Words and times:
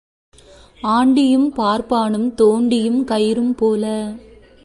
ஆண்டியும் 0.81 1.53
பார்ப்பானும் 1.55 2.29
தோண்டியும் 2.37 3.01
கயிறும் 3.03 3.55
போல. 3.57 4.13